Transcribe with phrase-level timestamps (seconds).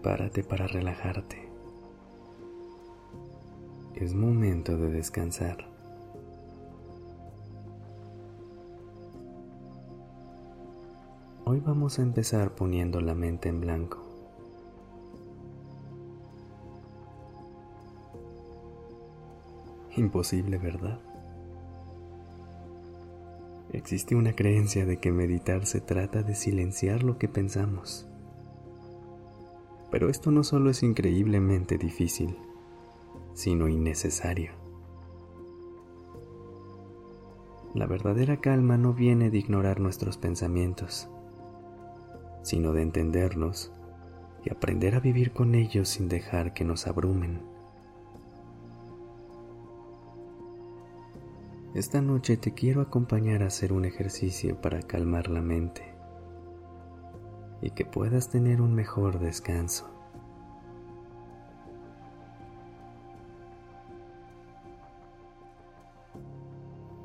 [0.00, 1.48] Prepárate para relajarte.
[3.96, 5.66] Es momento de descansar.
[11.44, 13.98] Hoy vamos a empezar poniendo la mente en blanco.
[19.96, 21.00] Imposible, ¿verdad?
[23.72, 28.07] Existe una creencia de que meditar se trata de silenciar lo que pensamos.
[29.90, 32.36] Pero esto no solo es increíblemente difícil,
[33.32, 34.52] sino innecesario.
[37.74, 41.08] La verdadera calma no viene de ignorar nuestros pensamientos,
[42.42, 43.72] sino de entenderlos
[44.44, 47.40] y aprender a vivir con ellos sin dejar que nos abrumen.
[51.74, 55.97] Esta noche te quiero acompañar a hacer un ejercicio para calmar la mente
[57.60, 59.88] y que puedas tener un mejor descanso.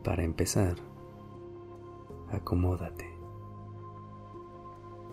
[0.04, 0.76] Para empezar,
[2.32, 3.10] acomódate.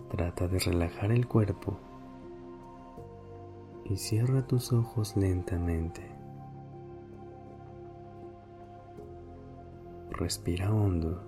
[0.09, 1.77] Trata de relajar el cuerpo
[3.85, 6.01] y cierra tus ojos lentamente.
[10.11, 11.23] Respira hondo.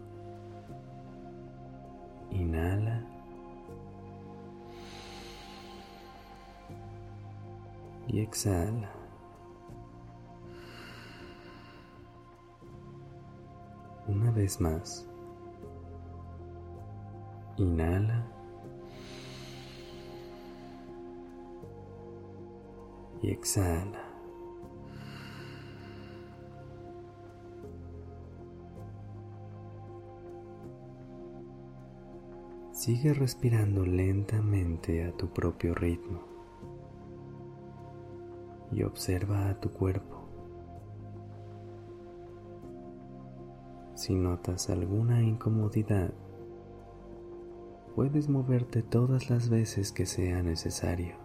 [2.31, 3.12] Inhala.
[8.13, 8.91] Y exhala.
[14.07, 15.07] Una vez más.
[17.57, 18.23] Inhala.
[23.23, 23.99] Y exhala.
[32.73, 36.32] Sigue respirando lentamente a tu propio ritmo
[38.73, 40.23] y observa a tu cuerpo.
[43.95, 46.13] Si notas alguna incomodidad,
[47.95, 51.15] puedes moverte todas las veces que sea necesario.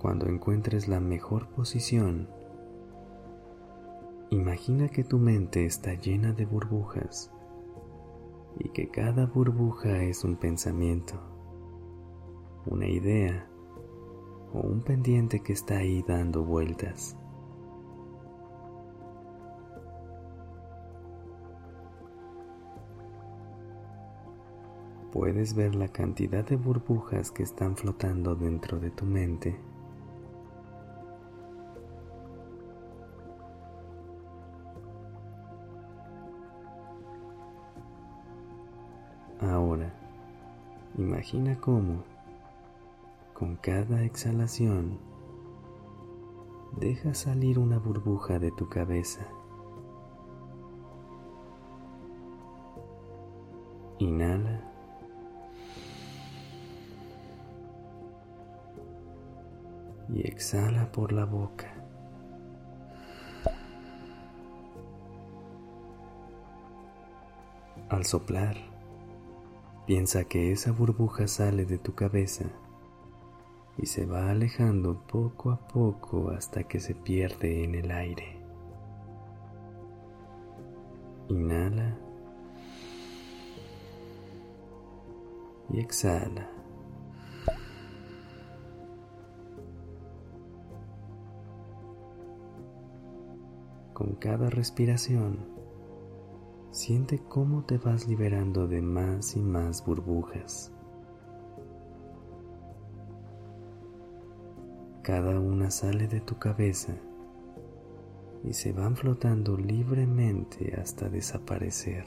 [0.00, 2.28] Cuando encuentres la mejor posición,
[4.30, 7.30] Imagina que tu mente está llena de burbujas
[8.58, 11.14] y que cada burbuja es un pensamiento,
[12.66, 13.48] una idea
[14.52, 17.16] o un pendiente que está ahí dando vueltas.
[25.12, 29.56] Puedes ver la cantidad de burbujas que están flotando dentro de tu mente
[39.40, 39.92] Ahora,
[40.96, 42.02] imagina cómo,
[43.38, 44.98] con cada exhalación,
[46.78, 49.26] deja salir una burbuja de tu cabeza.
[53.98, 54.72] Inhala.
[60.08, 61.74] Y exhala por la boca.
[67.90, 68.56] Al soplar,
[69.86, 72.46] Piensa que esa burbuja sale de tu cabeza
[73.78, 78.36] y se va alejando poco a poco hasta que se pierde en el aire.
[81.28, 81.98] Inhala
[85.70, 86.50] y exhala.
[93.92, 95.56] Con cada respiración,
[96.76, 100.75] Siente cómo te vas liberando de más y más burbujas.
[105.06, 106.92] Cada una sale de tu cabeza
[108.42, 112.06] y se van flotando libremente hasta desaparecer.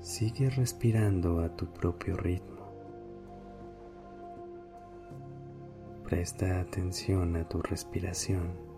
[0.00, 2.64] Sigue respirando a tu propio ritmo.
[6.04, 8.69] Presta atención a tu respiración.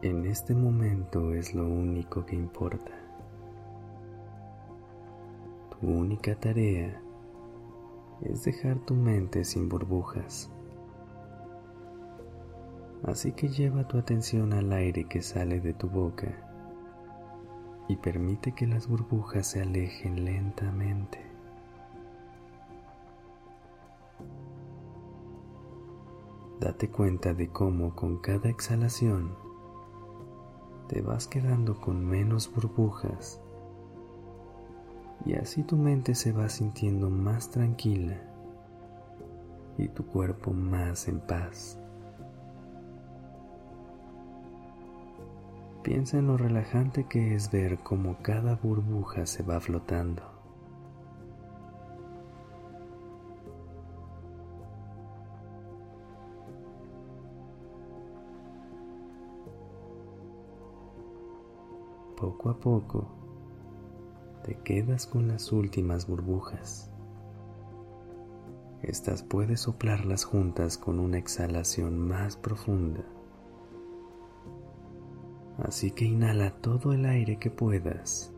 [0.00, 2.92] En este momento es lo único que importa.
[5.70, 7.02] Tu única tarea
[8.22, 10.50] es dejar tu mente sin burbujas.
[13.02, 16.32] Así que lleva tu atención al aire que sale de tu boca
[17.88, 21.18] y permite que las burbujas se alejen lentamente.
[26.60, 29.47] Date cuenta de cómo con cada exhalación
[30.88, 33.40] te vas quedando con menos burbujas
[35.24, 38.16] y así tu mente se va sintiendo más tranquila
[39.76, 41.78] y tu cuerpo más en paz.
[45.82, 50.37] Piensa en lo relajante que es ver cómo cada burbuja se va flotando.
[62.18, 63.06] Poco a poco
[64.42, 66.90] te quedas con las últimas burbujas.
[68.82, 73.04] Estas puedes soplarlas juntas con una exhalación más profunda.
[75.58, 78.32] Así que inhala todo el aire que puedas.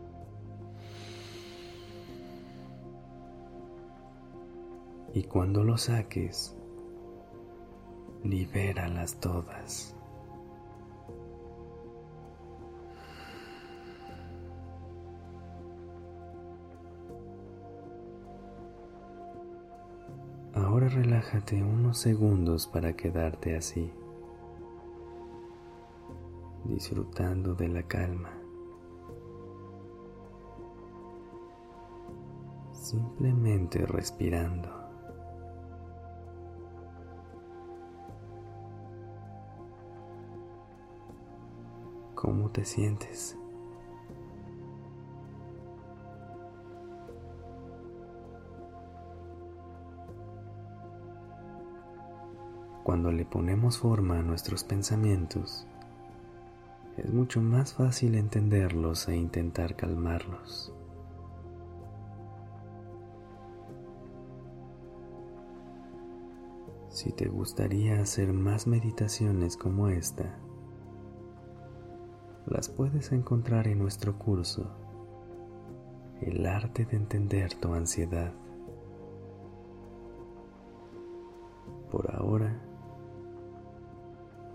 [5.15, 6.55] Y cuando lo saques,
[8.25, 9.97] libéralas todas.
[20.91, 23.93] Relájate unos segundos para quedarte así,
[26.65, 28.31] disfrutando de la calma.
[32.73, 34.69] Simplemente respirando.
[42.17, 43.40] ¿Cómo te sientes?
[52.91, 55.65] Cuando le ponemos forma a nuestros pensamientos,
[56.97, 60.75] es mucho más fácil entenderlos e intentar calmarlos.
[66.89, 70.41] Si te gustaría hacer más meditaciones como esta,
[72.47, 74.69] las puedes encontrar en nuestro curso,
[76.23, 78.33] El arte de entender tu ansiedad.
[81.93, 82.61] Por ahora,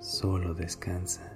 [0.06, 1.35] solo descansa.